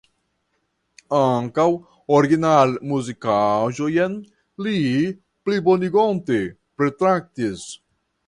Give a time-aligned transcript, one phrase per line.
[1.17, 1.65] Ankaŭ
[2.19, 4.17] originalmuzikaĵojn
[4.67, 4.79] li
[5.49, 6.39] plibonigonte
[6.81, 7.69] pritraktis.